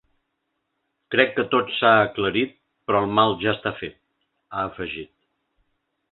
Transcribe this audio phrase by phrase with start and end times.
[1.15, 2.55] Crec que tot s’ha esclarit,
[2.87, 3.97] però el mal ja està fet,
[4.57, 5.13] ha afegit.